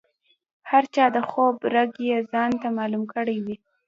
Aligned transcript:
هر 0.69 0.83
چا 0.95 1.05
د 1.15 1.17
خوب 1.29 1.55
رګ 1.73 1.91
یې 2.07 2.17
ځانته 2.31 2.67
معلوم 2.77 3.03
کړی 3.15 3.37
وي. 3.45 3.55